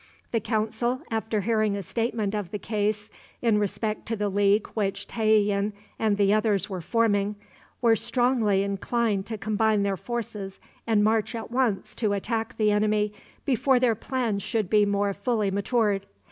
[0.31, 3.11] The council, after hearing a statement of the case
[3.43, 7.35] in respect to the league which Tayian and the others were forming,
[7.83, 13.13] were strongly inclined to combine their forces and march at once to attack the enemy
[13.45, 16.07] before their plans should be more fully matured.